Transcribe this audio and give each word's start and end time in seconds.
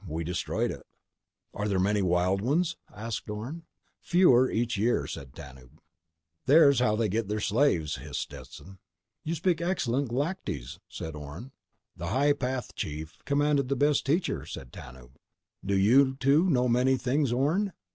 We 0.07 0.23
destroyed 0.23 0.71
it." 0.71 0.81
"Are 1.53 1.67
there 1.67 1.77
many... 1.77 2.01
wild 2.01 2.41
ones?" 2.41 2.75
asked 2.91 3.29
Orne. 3.29 3.67
"Fewer 3.99 4.49
each 4.49 4.75
year," 4.75 5.05
said 5.05 5.33
Tanub. 5.35 5.77
"There's 6.47 6.79
how 6.79 6.95
they 6.95 7.07
get 7.07 7.27
their 7.27 7.39
slaves," 7.39 7.97
hissed 7.97 8.21
Stetson. 8.21 8.79
"You 9.23 9.35
speak 9.35 9.61
excellent 9.61 10.09
Galactese," 10.09 10.79
said 10.89 11.15
Orne. 11.15 11.51
"The 11.95 12.07
High 12.07 12.33
Path 12.33 12.73
Chief 12.73 13.15
commanded 13.25 13.69
the 13.69 13.75
best 13.75 14.03
teacher," 14.03 14.43
said 14.47 14.73
Tanub. 14.73 15.17
"Do 15.63 15.77
you, 15.77 16.15
too, 16.15 16.49
know 16.49 16.67
many 16.67 16.97
things, 16.97 17.31
Orne?" 17.31 17.71